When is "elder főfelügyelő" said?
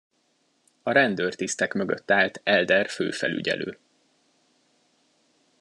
2.43-3.77